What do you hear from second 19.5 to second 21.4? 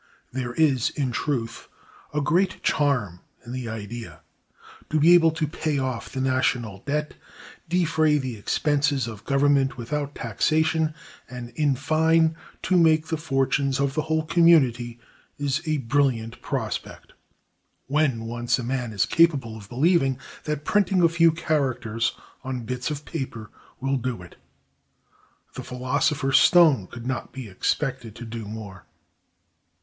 of believing that printing a few